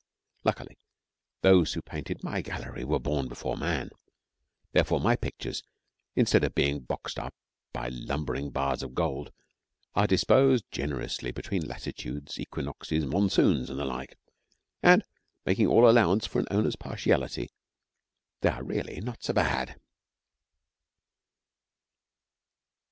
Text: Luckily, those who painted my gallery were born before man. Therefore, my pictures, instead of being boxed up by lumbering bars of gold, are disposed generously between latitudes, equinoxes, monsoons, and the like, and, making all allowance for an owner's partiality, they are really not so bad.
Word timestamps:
Luckily, 0.43 0.79
those 1.41 1.73
who 1.73 1.83
painted 1.83 2.23
my 2.23 2.41
gallery 2.41 2.83
were 2.83 2.97
born 2.97 3.27
before 3.27 3.55
man. 3.55 3.91
Therefore, 4.71 4.99
my 4.99 5.15
pictures, 5.15 5.61
instead 6.15 6.43
of 6.43 6.55
being 6.55 6.79
boxed 6.79 7.19
up 7.19 7.35
by 7.71 7.89
lumbering 7.89 8.49
bars 8.49 8.81
of 8.81 8.95
gold, 8.95 9.31
are 9.93 10.07
disposed 10.07 10.65
generously 10.71 11.29
between 11.29 11.67
latitudes, 11.67 12.39
equinoxes, 12.39 13.05
monsoons, 13.05 13.69
and 13.69 13.77
the 13.77 13.85
like, 13.85 14.17
and, 14.81 15.03
making 15.45 15.67
all 15.67 15.87
allowance 15.87 16.25
for 16.25 16.39
an 16.39 16.47
owner's 16.49 16.75
partiality, 16.75 17.51
they 18.39 18.49
are 18.49 18.63
really 18.63 19.01
not 19.01 19.23
so 19.23 19.33
bad. 19.33 19.79